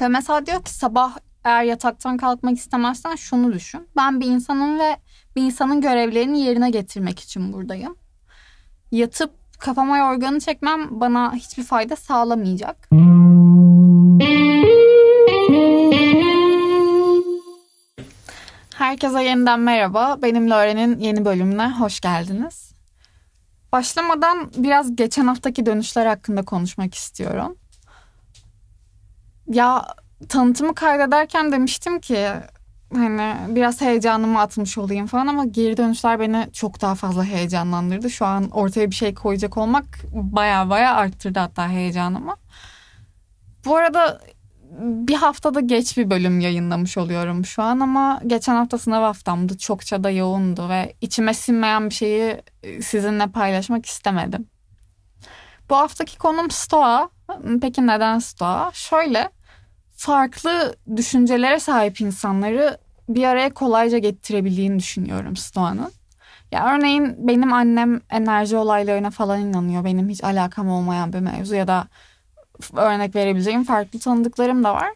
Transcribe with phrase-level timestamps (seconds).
[0.00, 3.88] Ve mesela diyor ki sabah eğer yataktan kalkmak istemezsen şunu düşün.
[3.96, 4.96] Ben bir insanın ve
[5.36, 7.96] bir insanın görevlerini yerine getirmek için buradayım.
[8.92, 12.88] Yatıp kafama yorganı çekmem bana hiçbir fayda sağlamayacak.
[18.74, 20.18] Herkese yeniden merhaba.
[20.22, 22.72] Benim Loren'in yeni bölümüne hoş geldiniz.
[23.72, 27.56] Başlamadan biraz geçen haftaki dönüşler hakkında konuşmak istiyorum.
[29.48, 29.86] Ya
[30.28, 32.28] tanıtımı kaydederken demiştim ki
[32.94, 38.10] hani biraz heyecanımı atmış olayım falan ama geri dönüşler beni çok daha fazla heyecanlandırdı.
[38.10, 42.36] Şu an ortaya bir şey koyacak olmak baya baya arttırdı hatta heyecanımı.
[43.64, 44.20] Bu arada
[44.80, 49.58] bir haftada geç bir bölüm yayınlamış oluyorum şu an ama geçen hafta sınav haftamdı.
[49.58, 52.42] Çokça da yoğundu ve içime sinmeyen bir şeyi
[52.82, 54.46] sizinle paylaşmak istemedim.
[55.70, 57.10] Bu haftaki konum Stoa.
[57.60, 58.70] Peki neden Stoa?
[58.74, 59.30] Şöyle
[60.06, 62.78] farklı düşüncelere sahip insanları
[63.08, 65.92] bir araya kolayca getirebildiğini düşünüyorum Stoa'nın.
[66.52, 69.84] Ya örneğin benim annem enerji olaylarına falan inanıyor.
[69.84, 71.88] Benim hiç alakam olmayan bir mevzu ya da
[72.76, 74.88] örnek verebileceğim farklı tanıdıklarım da var.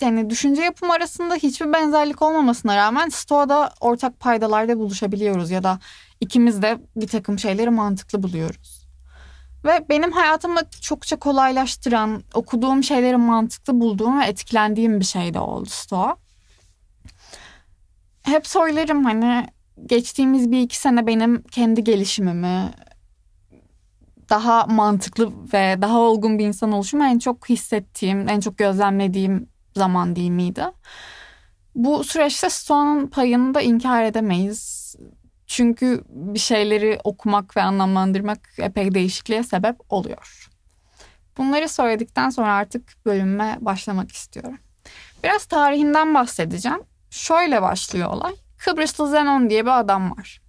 [0.00, 5.78] Yani düşünce yapım arasında hiçbir benzerlik olmamasına rağmen Stoa'da ortak paydalarda buluşabiliyoruz ya da
[6.20, 8.81] ikimiz de bir takım şeyleri mantıklı buluyoruz.
[9.64, 15.68] Ve benim hayatımı çokça kolaylaştıran, okuduğum şeyleri mantıklı bulduğum ve etkilendiğim bir şey de oldu
[15.68, 16.16] Stoa.
[18.22, 19.46] Hep söylerim hani
[19.86, 22.70] geçtiğimiz bir iki sene benim kendi gelişimimi,
[24.30, 30.16] daha mantıklı ve daha olgun bir insan oluşumu en çok hissettiğim, en çok gözlemlediğim zaman
[30.16, 30.64] değil miydi?
[31.74, 34.81] Bu süreçte Stoa'nın payını da inkar edemeyiz.
[35.52, 40.48] Çünkü bir şeyleri okumak ve anlamlandırmak epey değişikliğe sebep oluyor.
[41.38, 44.58] Bunları söyledikten sonra artık bölüme başlamak istiyorum.
[45.24, 46.82] Biraz tarihinden bahsedeceğim.
[47.10, 48.32] Şöyle başlıyor olay.
[48.58, 50.40] Kıbrıslı Zenon diye bir adam var.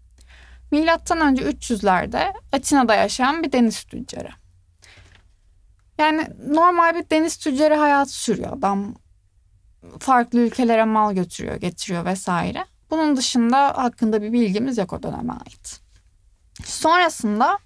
[0.71, 4.29] Milattan önce 300'lerde Atina'da yaşayan bir deniz tüccarı.
[5.97, 8.95] Yani normal bir deniz tüccarı hayatı sürüyor adam.
[9.99, 12.65] Farklı ülkelere mal götürüyor, getiriyor vesaire.
[12.93, 15.81] Bunun dışında hakkında bir bilgimiz yok o döneme ait.
[16.65, 17.57] Sonrasında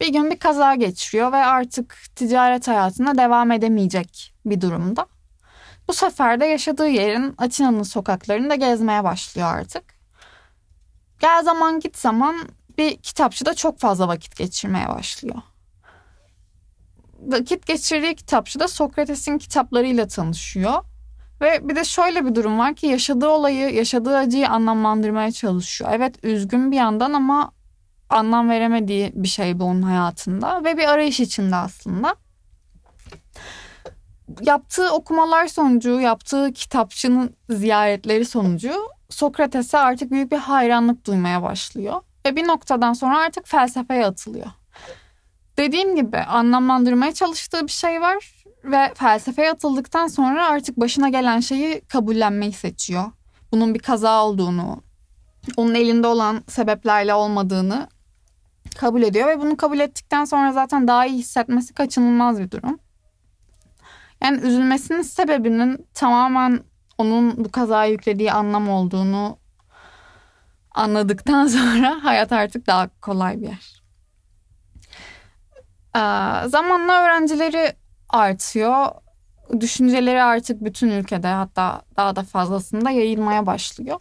[0.00, 5.06] bir gün bir kaza geçiriyor ve artık ticaret hayatına devam edemeyecek bir durumda.
[5.88, 9.84] Bu sefer de yaşadığı yerin Atina'nın sokaklarında gezmeye başlıyor artık.
[11.20, 12.36] Gel zaman git zaman
[12.78, 15.42] bir kitapçıda çok fazla vakit geçirmeye başlıyor.
[17.20, 20.84] Vakit geçirdiği kitapçıda Sokrates'in kitaplarıyla tanışıyor.
[21.40, 25.90] Ve bir de şöyle bir durum var ki yaşadığı olayı, yaşadığı acıyı anlamlandırmaya çalışıyor.
[25.94, 27.52] Evet üzgün bir yandan ama
[28.10, 32.16] anlam veremediği bir şey bu onun hayatında ve bir arayış içinde aslında.
[34.40, 38.72] Yaptığı okumalar sonucu, yaptığı kitapçının ziyaretleri sonucu
[39.10, 42.02] Sokrates'e artık büyük bir hayranlık duymaya başlıyor.
[42.26, 44.46] Ve bir noktadan sonra artık felsefeye atılıyor.
[45.56, 51.80] Dediğim gibi anlamlandırmaya çalıştığı bir şey var ve felsefeye atıldıktan sonra artık başına gelen şeyi
[51.80, 53.04] kabullenmeyi seçiyor.
[53.52, 54.82] Bunun bir kaza olduğunu,
[55.56, 57.88] onun elinde olan sebeplerle olmadığını
[58.76, 62.78] kabul ediyor ve bunu kabul ettikten sonra zaten daha iyi hissetmesi kaçınılmaz bir durum.
[64.22, 66.60] Yani üzülmesinin sebebinin tamamen
[66.98, 69.38] onun bu kazaya yüklediği anlam olduğunu
[70.70, 73.82] anladıktan sonra hayat artık daha kolay bir yer.
[75.96, 77.76] Ee, zamanla öğrencileri
[78.08, 78.86] artıyor.
[79.60, 84.00] Düşünceleri artık bütün ülkede hatta daha da fazlasında yayılmaya başlıyor.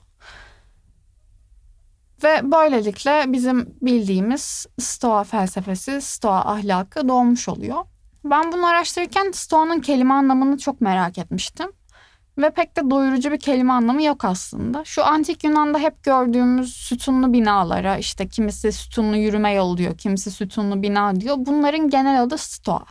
[2.24, 7.86] Ve böylelikle bizim bildiğimiz Stoa felsefesi, Stoa ahlakı doğmuş oluyor.
[8.26, 11.72] Ben bunu araştırırken Stoa'nın kelime anlamını çok merak etmiştim.
[12.38, 14.86] Ve pek de doyurucu bir kelime anlamı yok aslında.
[14.86, 20.82] Şu antik Yunan'da hep gördüğümüz sütunlu binalara işte kimisi sütunlu yürüme yolu diyor, kimisi sütunlu
[20.82, 21.36] bina diyor.
[21.40, 22.86] Bunların genel adı Stoa.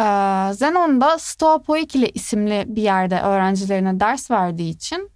[0.00, 5.10] Ee, Zenon da Stoa Poikile isimli bir yerde öğrencilerine ders verdiği için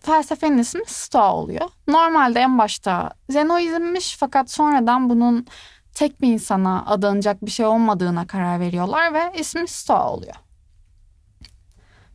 [0.00, 1.68] felsefenin ismi Stoa oluyor.
[1.88, 5.46] Normalde en başta Zenoizmmiş fakat sonradan bunun
[5.94, 10.34] tek bir insana adanacak bir şey olmadığına karar veriyorlar ve ismi Stoa oluyor.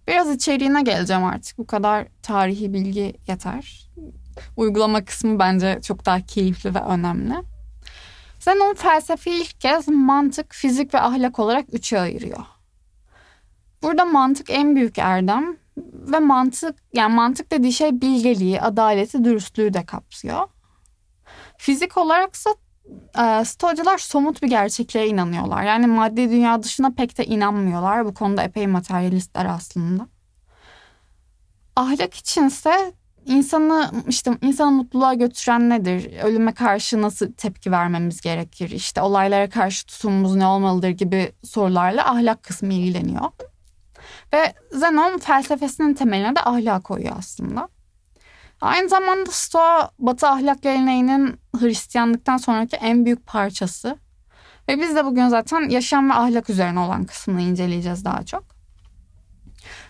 [0.07, 1.57] Biraz içeriğine geleceğim artık.
[1.57, 3.89] Bu kadar tarihi bilgi yeter.
[4.57, 7.33] Uygulama kısmı bence çok daha keyifli ve önemli.
[8.45, 12.45] Zenon felsefi ilk kez mantık, fizik ve ahlak olarak üçe ayırıyor.
[13.83, 15.57] Burada mantık en büyük erdem
[15.93, 20.47] ve mantık yani mantık dediği şey bilgeliği, adaleti, dürüstlüğü de kapsıyor.
[21.57, 22.49] Fizik olaraksa
[23.19, 25.63] e, Stoacılar somut bir gerçekliğe inanıyorlar.
[25.63, 28.05] Yani maddi dünya dışına pek de inanmıyorlar.
[28.05, 30.07] Bu konuda epey materyalistler aslında.
[31.75, 32.93] Ahlak içinse
[33.25, 36.19] insanı işte insanı mutluluğa götüren nedir?
[36.23, 38.69] Ölüme karşı nasıl tepki vermemiz gerekir?
[38.69, 43.31] İşte olaylara karşı tutumumuz ne olmalıdır gibi sorularla ahlak kısmı ilgileniyor.
[44.33, 47.69] Ve Zenon felsefesinin temeline de ahlak koyuyor aslında.
[48.61, 53.97] Aynı zamanda Stoa Batı ahlak geleneğinin Hristiyanlıktan sonraki en büyük parçası.
[54.69, 58.43] Ve biz de bugün zaten yaşam ve ahlak üzerine olan kısmını inceleyeceğiz daha çok.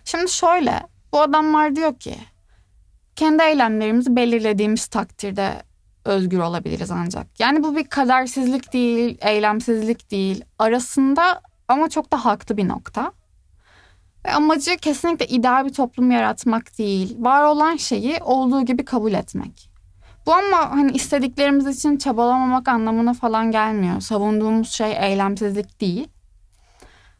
[0.06, 0.81] Şimdi şöyle,
[1.12, 2.16] bu adamlar diyor ki
[3.16, 5.64] kendi eylemlerimizi belirlediğimiz takdirde
[6.06, 7.40] özgür olabiliriz ancak.
[7.40, 10.46] Yani bu bir kadersizlik değil, eylemsizlik değil.
[10.60, 13.12] Arasında ama çok da haklı bir nokta.
[14.26, 17.16] Ve amacı kesinlikle ideal bir toplum yaratmak değil.
[17.20, 19.70] Var olan şeyi olduğu gibi kabul etmek.
[20.26, 24.02] Bu ama hani istediklerimiz için çabalamamak anlamına falan gelmiyor.
[24.02, 26.08] Savunduğumuz şey eylemsizlik değil.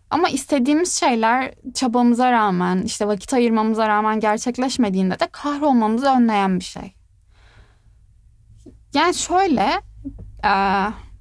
[0.10, 6.96] Ama istediğimiz şeyler çabamıza rağmen, işte vakit ayırmamıza rağmen gerçekleşmediğinde de kahrolmamızı önleyen bir şey.
[8.94, 9.82] Yani şöyle,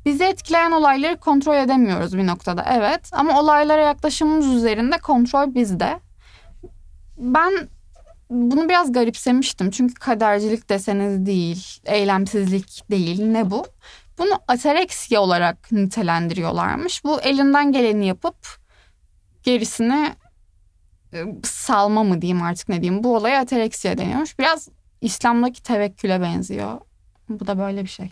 [0.04, 6.00] Bizi etkileyen olayları kontrol edemiyoruz bir noktada evet ama olaylara yaklaşımımız üzerinde kontrol bizde.
[7.18, 7.52] Ben
[8.30, 13.66] bunu biraz garipsemiştim çünkü kadercilik deseniz değil, eylemsizlik değil ne bu?
[14.18, 17.04] Bunu atareksiya olarak nitelendiriyorlarmış.
[17.04, 18.36] Bu elinden geleni yapıp
[19.44, 20.14] gerisini
[21.12, 23.04] e, salma mı diyeyim artık ne diyeyim.
[23.04, 24.38] Bu olaya atareksiya deniyormuş.
[24.38, 24.68] Biraz
[25.00, 26.80] İslam'daki tevekküle benziyor.
[27.28, 28.10] Bu da böyle bir şey.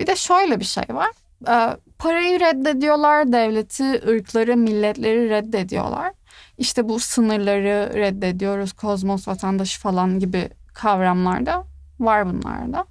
[0.00, 1.10] Bir de şöyle bir şey var.
[1.48, 6.12] Ee, parayı reddediyorlar, devleti, ırkları, milletleri reddediyorlar.
[6.58, 11.64] İşte bu sınırları reddediyoruz, kozmos vatandaşı falan gibi kavramlarda
[12.00, 12.84] var bunlarda.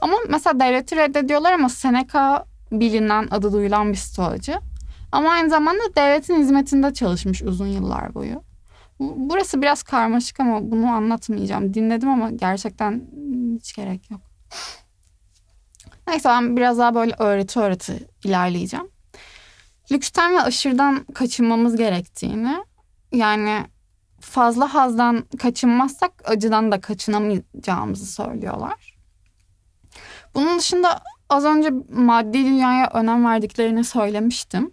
[0.00, 4.60] Ama mesela devleti reddediyorlar ama Seneca bilinen, adı duyulan bir stoacı.
[5.12, 8.42] Ama aynı zamanda devletin hizmetinde çalışmış uzun yıllar boyu.
[9.00, 11.74] Burası biraz karmaşık ama bunu anlatmayacağım.
[11.74, 13.02] Dinledim ama gerçekten
[13.58, 14.20] hiç gerek yok.
[16.06, 18.88] Neyse ben biraz daha böyle öğreti öğreti ilerleyeceğim.
[19.92, 22.56] Lüksten ve aşırıdan kaçınmamız gerektiğini
[23.12, 23.66] yani
[24.20, 28.96] fazla hazdan kaçınmazsak acıdan da kaçınamayacağımızı söylüyorlar.
[30.34, 34.72] Bunun dışında az önce maddi dünyaya önem verdiklerini söylemiştim.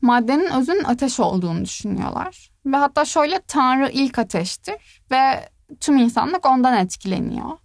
[0.00, 2.50] Maddenin özünün ateş olduğunu düşünüyorlar.
[2.66, 5.48] Ve hatta şöyle Tanrı ilk ateştir ve
[5.80, 7.58] tüm insanlık ondan etkileniyor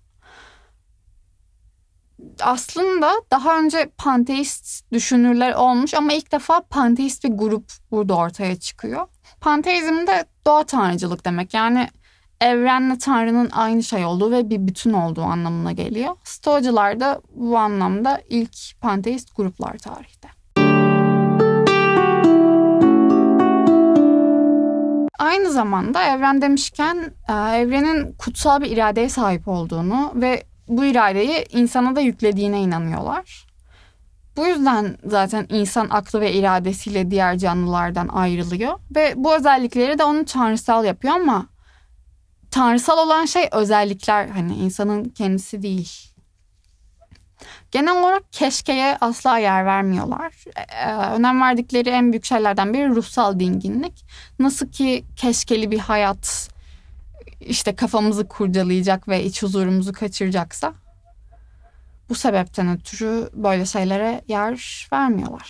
[2.41, 9.07] aslında daha önce panteist düşünürler olmuş ama ilk defa panteist bir grup burada ortaya çıkıyor.
[9.41, 11.53] Panteizm de doğa tanrıcılık demek.
[11.53, 11.87] Yani
[12.41, 16.15] evrenle tanrının aynı şey olduğu ve bir bütün olduğu anlamına geliyor.
[16.23, 20.27] Stoacılar da bu anlamda ilk panteist gruplar tarihte.
[25.19, 31.95] Aynı zamanda evren demişken e, evrenin kutsal bir iradeye sahip olduğunu ve bu iradeyi insana
[31.95, 33.45] da yüklediğine inanıyorlar.
[34.37, 40.25] Bu yüzden zaten insan aklı ve iradesiyle diğer canlılardan ayrılıyor ve bu özellikleri de onu
[40.25, 41.45] tanrısal yapıyor ama
[42.51, 46.14] tanrısal olan şey özellikler hani insanın kendisi değil.
[47.75, 50.33] Genel olarak keşkeye asla yer vermiyorlar.
[50.55, 54.05] Ee, önem verdikleri en büyük şeylerden biri ruhsal dinginlik.
[54.39, 56.49] Nasıl ki keşkeli bir hayat
[57.39, 60.73] işte kafamızı kurcalayacak ve iç huzurumuzu kaçıracaksa
[62.09, 65.47] bu sebepten ötürü böyle şeylere yer vermiyorlar.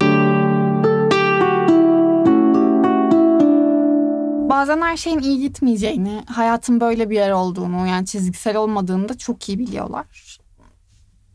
[4.50, 9.50] Bazen her şeyin iyi gitmeyeceğini, hayatın böyle bir yer olduğunu, yani çizgisel olmadığını da çok
[9.50, 10.35] iyi biliyorlar.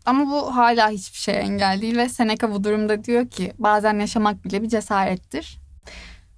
[0.04, 4.44] Ama bu hala hiçbir şey engel değil ve Seneca bu durumda diyor ki bazen yaşamak
[4.44, 5.60] bile bir cesarettir.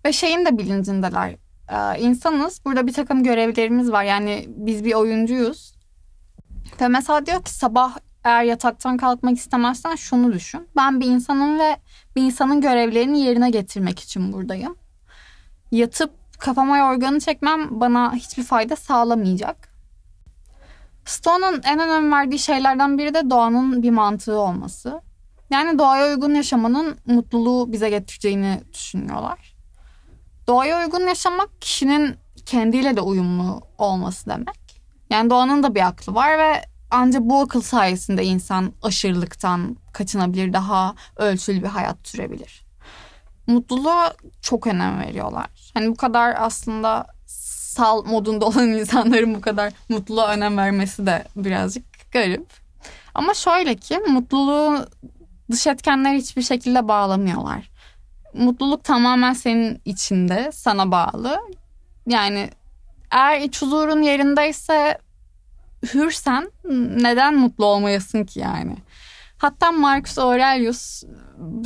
[0.04, 1.36] Ve şeyin de bilincindeler
[1.68, 2.64] e, insanız.
[2.64, 4.04] Burada bir takım görevlerimiz var.
[4.04, 5.74] Yani biz bir oyuncuyuz.
[6.80, 10.68] Ve mesela diyor ki sabah eğer yataktan kalkmak istemezsen şunu düşün.
[10.76, 11.76] Ben bir insanım ve
[12.16, 14.76] bir insanın görevlerini yerine getirmek için buradayım.
[15.72, 19.71] Yatıp kafama yorganı çekmem bana hiçbir fayda sağlamayacak.
[21.04, 25.00] Stone'un en önem verdiği şeylerden biri de doğanın bir mantığı olması.
[25.50, 29.54] Yani doğaya uygun yaşamanın mutluluğu bize getireceğini düşünüyorlar.
[30.46, 32.16] Doğaya uygun yaşamak kişinin
[32.46, 34.82] kendiyle de uyumlu olması demek.
[35.10, 40.94] Yani doğanın da bir aklı var ve ancak bu akıl sayesinde insan aşırılıktan kaçınabilir, daha
[41.16, 42.62] ölçülü bir hayat sürebilir.
[43.46, 45.70] Mutluluğa çok önem veriyorlar.
[45.74, 47.06] Hani bu kadar aslında
[47.72, 52.46] sal modunda olan insanların bu kadar mutluluğa önem vermesi de birazcık garip.
[53.14, 54.86] Ama şöyle ki mutluluğu
[55.50, 57.70] dış etkenler hiçbir şekilde bağlamıyorlar.
[58.34, 61.40] Mutluluk tamamen senin içinde, sana bağlı.
[62.06, 62.50] Yani
[63.10, 64.98] eğer iç huzurun yerindeyse
[65.94, 66.50] hürsen
[67.02, 68.76] neden mutlu olmayasın ki yani?
[69.38, 71.02] Hatta Marcus Aurelius,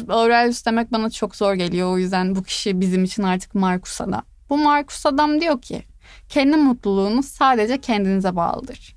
[0.09, 1.93] Aurelius demek bana çok zor geliyor.
[1.93, 4.23] O yüzden bu kişi bizim için artık Marcus adam.
[4.51, 5.83] Bu Marcus adam diyor ki
[6.29, 8.97] kendi mutluluğunuz sadece kendinize bağlıdır.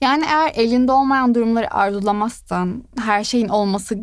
[0.00, 3.98] Yani eğer elinde olmayan durumları arzulamazsan her şeyin olması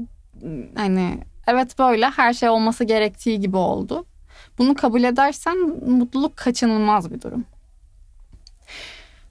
[0.76, 4.06] hani evet böyle her şey olması gerektiği gibi oldu.
[4.58, 5.58] Bunu kabul edersen
[5.88, 7.46] mutluluk kaçınılmaz bir durum.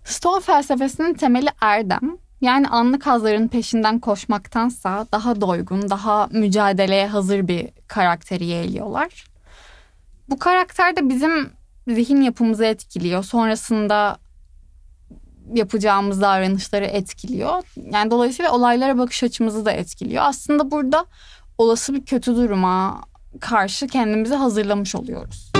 [0.04, 2.18] Stoa felsefesinin temeli erdem.
[2.40, 9.24] Yani anlık hazların peşinden koşmaktansa daha doygun, daha mücadeleye hazır bir karakteri yeğliyorlar.
[10.28, 11.50] Bu karakter de bizim
[11.88, 13.24] zihin yapımızı etkiliyor.
[13.24, 14.16] Sonrasında
[15.54, 17.62] yapacağımız davranışları etkiliyor.
[17.92, 20.22] Yani dolayısıyla olaylara bakış açımızı da etkiliyor.
[20.26, 21.06] Aslında burada
[21.58, 23.02] olası bir kötü duruma
[23.40, 25.52] karşı kendimizi hazırlamış oluyoruz.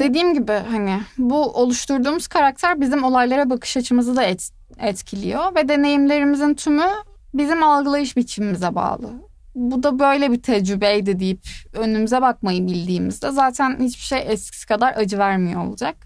[0.00, 6.54] Dediğim gibi hani bu oluşturduğumuz karakter bizim olaylara bakış açımızı da et, etkiliyor ve deneyimlerimizin
[6.54, 6.86] tümü
[7.34, 9.29] bizim algılayış biçimimize bağlı.
[9.60, 15.18] Bu da böyle bir tecrübeydi deyip önümüze bakmayı bildiğimizde zaten hiçbir şey eskisi kadar acı
[15.18, 15.96] vermiyor olacak.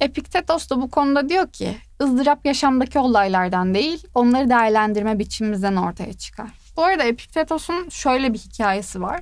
[0.00, 6.50] Epiktetos da bu konuda diyor ki ızdırap yaşamdaki olaylardan değil onları değerlendirme biçimimizden ortaya çıkar.
[6.76, 9.20] Bu arada Epiktetos'un şöyle bir hikayesi var.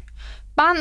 [0.59, 0.77] Ben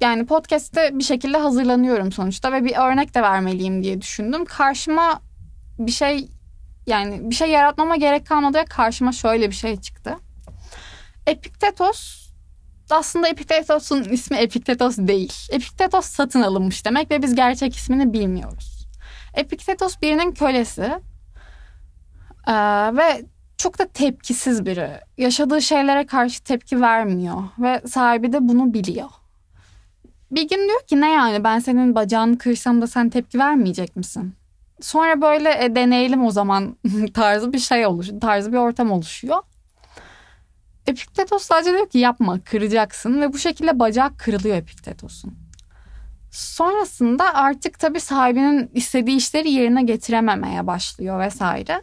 [0.00, 4.44] yani podcast'te bir şekilde hazırlanıyorum sonuçta ve bir örnek de vermeliyim diye düşündüm.
[4.44, 5.20] Karşıma
[5.78, 6.28] bir şey
[6.86, 10.16] yani bir şey yaratmama gerek kalmadı ve karşıma şöyle bir şey çıktı.
[11.26, 12.24] Epiktetos
[12.90, 15.32] aslında Epiktetos'un ismi Epiktetos değil.
[15.50, 18.88] Epiktetos satın alınmış demek ve biz gerçek ismini bilmiyoruz.
[19.34, 20.92] Epiktetos birinin kölesi
[22.46, 22.52] ee,
[22.96, 23.24] ve
[23.56, 24.90] çok da tepkisiz biri.
[25.18, 29.08] Yaşadığı şeylere karşı tepki vermiyor ve sahibi de bunu biliyor.
[30.30, 34.34] Bir gün diyor ki ne yani ben senin bacağını kırsam da sen tepki vermeyecek misin?
[34.80, 36.76] Sonra böyle e, deneyelim o zaman
[37.14, 38.20] tarzı bir şey oluşuyor.
[38.20, 39.42] Tarzı bir ortam oluşuyor.
[40.86, 45.34] Epiktetos sadece diyor ki yapma kıracaksın ve bu şekilde bacak kırılıyor Epiktetos'un.
[46.30, 51.82] Sonrasında artık tabii sahibinin istediği işleri yerine getirememeye başlıyor vesaire.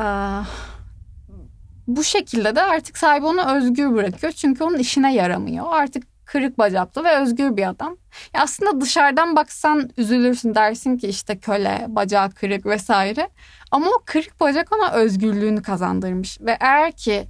[0.00, 0.04] Ee,
[1.86, 5.66] bu şekilde de artık sahibi onu özgür bırakıyor çünkü onun işine yaramıyor.
[5.70, 7.96] Artık kırık bacaklı ve özgür bir adam.
[8.34, 13.30] Ya aslında dışarıdan baksan üzülürsün dersin ki işte köle, bacağı kırık vesaire.
[13.70, 16.40] Ama o kırık bacak ona özgürlüğünü kazandırmış.
[16.40, 17.26] Ve eğer ki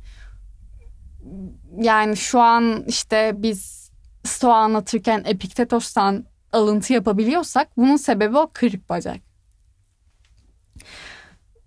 [1.76, 3.82] yani şu an işte biz
[4.24, 9.16] Stoa anlatırken Epiktetos'tan alıntı yapabiliyorsak bunun sebebi o kırık bacak.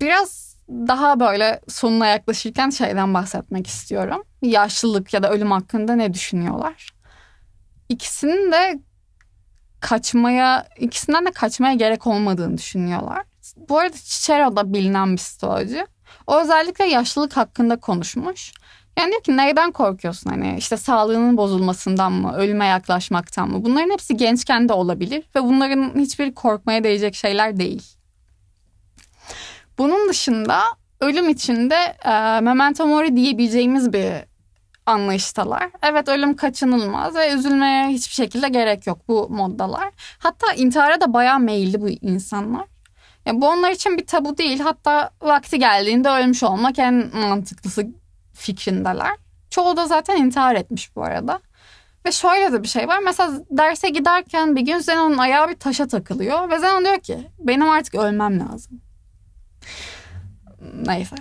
[0.02, 4.24] Biraz daha böyle sonuna yaklaşırken şeyden bahsetmek istiyorum.
[4.42, 6.90] Yaşlılık ya da ölüm hakkında ne düşünüyorlar?
[7.90, 8.80] İkisinin de
[9.80, 13.24] kaçmaya, ikisinden de kaçmaya gerek olmadığını düşünüyorlar.
[13.70, 15.88] Bu arada Cicero da bilinen bir stoacı.
[16.28, 18.52] O özellikle yaşlılık hakkında konuşmuş.
[18.98, 23.66] Yani diyor ki neyden korkuyorsun hani işte sağlığının bozulmasından mı, ölüme yaklaşmaktan mı?
[23.66, 27.84] Bunların hepsi gençken de olabilir ve bunların hiçbir korkmaya değecek şeyler değil.
[29.78, 30.62] Bunun dışında
[31.02, 31.76] ölüm içinde
[32.06, 34.12] e, memento mori diyebileceğimiz bir
[34.86, 35.70] anlayıştalar.
[35.84, 39.90] Evet ölüm kaçınılmaz ve üzülmeye hiçbir şekilde gerek yok bu moddalar.
[40.20, 42.66] Hatta intihara da bayağı meyilli bu insanlar.
[43.26, 44.60] Yani bu onlar için bir tabu değil.
[44.60, 47.88] Hatta vakti geldiğinde ölmüş olmak en mantıklısı
[48.36, 49.16] fikrindeler.
[49.50, 51.40] Çoğu da zaten intihar etmiş bu arada.
[52.06, 53.00] Ve şöyle de bir şey var.
[53.06, 56.50] Mesela derse giderken bir gün Zenon'un ayağı bir taşa takılıyor.
[56.50, 58.82] Ve Zenon diyor ki benim artık ölmem lazım.
[60.86, 61.16] Neyse.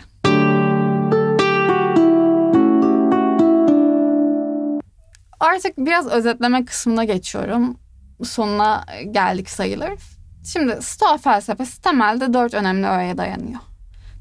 [5.41, 7.79] Artık biraz özetleme kısmına geçiyorum.
[8.25, 9.93] Sonuna geldik sayılır.
[10.45, 13.61] Şimdi Stoa felsefesi temelde dört önemli öğeye dayanıyor.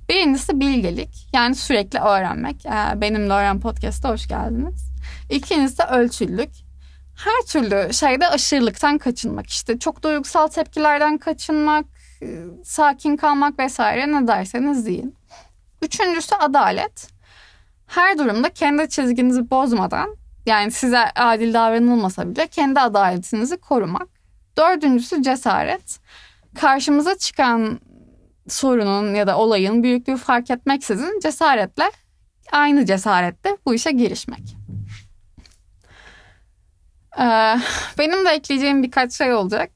[0.10, 2.66] Birincisi bilgelik yani sürekli öğrenmek.
[2.66, 4.92] Ee, benimle Öğren Podcast'a hoş geldiniz.
[5.30, 6.50] İkincisi ölçülük.
[7.16, 9.50] Her türlü şeyde aşırılıktan kaçınmak.
[9.50, 11.86] İşte çok duygusal tepkilerden kaçınmak,
[12.22, 15.16] e, sakin kalmak vesaire ne derseniz deyin.
[15.82, 17.08] Üçüncüsü adalet.
[17.88, 24.08] Her durumda kendi çizginizi bozmadan yani size adil davranılmasa bile kendi adaletinizi korumak.
[24.58, 26.00] Dördüncüsü cesaret.
[26.56, 27.80] Karşımıza çıkan
[28.48, 31.92] sorunun ya da olayın büyüklüğü fark etmeksizin cesaretle
[32.52, 34.56] aynı cesaretle bu işe girişmek.
[37.20, 37.58] Ee,
[37.98, 39.72] benim de ekleyeceğim birkaç şey olacak.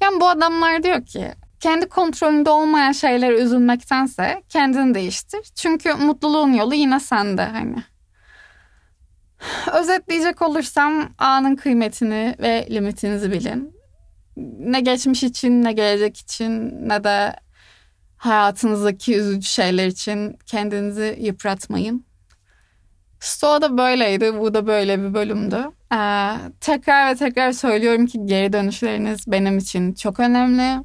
[0.00, 5.40] Yani bu adamlar diyor ki kendi kontrolünde olmayan şeylere üzülmektense kendini değiştir.
[5.54, 7.76] Çünkü mutluluğun yolu yine sende hani.
[9.72, 13.74] Özetleyecek olursam anın kıymetini ve limitinizi bilin.
[14.58, 17.36] Ne geçmiş için ne gelecek için ne de
[18.20, 22.04] hayatınızdaki üzücü şeyler için kendinizi yıpratmayın.
[23.20, 24.38] Stoa böyleydi.
[24.38, 25.64] Bu da böyle bir bölümdü.
[25.94, 30.84] Ee, tekrar ve tekrar söylüyorum ki geri dönüşleriniz benim için çok önemli.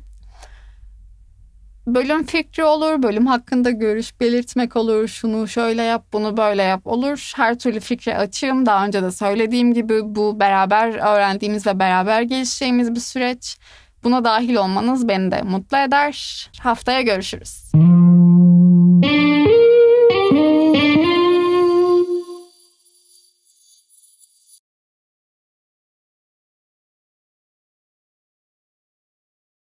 [1.87, 7.31] Bölüm fikri olur, bölüm hakkında görüş belirtmek olur, şunu şöyle yap, bunu böyle yap olur.
[7.35, 8.65] Her türlü fikre açığım.
[8.65, 13.57] Daha önce de söylediğim gibi bu beraber öğrendiğimiz ve beraber gelişeceğimiz bir süreç.
[14.05, 16.47] Buna dahil olmanız beni de mutlu eder.
[16.59, 17.71] Haftaya görüşürüz.